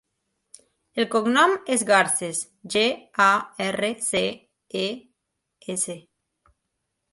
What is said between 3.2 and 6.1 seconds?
a, erra, ce, e, essa.